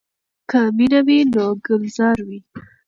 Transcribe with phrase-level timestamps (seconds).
[0.49, 2.39] که مینه وي نو ګلزار وي.